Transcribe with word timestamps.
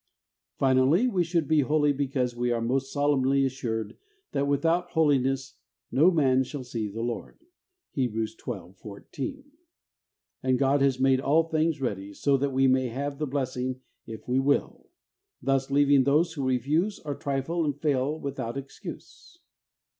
Finally, 0.57 1.07
we 1.07 1.23
should 1.23 1.47
be 1.47 1.59
holy 1.59 1.93
because 1.93 2.35
we 2.35 2.49
are 2.49 2.59
most 2.59 2.91
solemnly 2.91 3.45
assured 3.45 3.97
that 4.31 4.47
without 4.47 4.89
Holiness' 4.93 5.57
no 5.91 6.09
man 6.09 6.43
shall 6.43 6.63
see 6.63 6.87
the 6.87 7.03
Lord' 7.03 7.37
(Heb. 7.95 8.15
xii. 8.15 8.73
14), 8.79 9.51
and 10.41 10.57
God 10.57 10.81
has 10.81 10.99
made 10.99 11.21
all 11.21 11.43
things 11.43 11.79
ready, 11.81 12.13
so 12.15 12.35
that 12.35 12.49
we 12.49 12.65
may 12.65 12.87
have 12.87 13.19
the 13.19 13.27
blessing 13.27 13.81
if 14.07 14.27
we 14.27 14.39
will, 14.39 14.89
thus 15.39 15.69
leaving 15.69 16.03
those 16.03 16.33
who 16.33 16.47
refuse 16.47 16.97
or 17.05 17.13
trifle 17.13 17.63
and 17.63 17.79
fail 17.79 18.19
without 18.19 18.57
excuse. 18.57 19.37